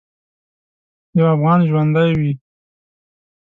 یو 1.17 1.27
افغان 1.35 1.59
ژوندی 1.69 2.11
وي. 2.19 2.31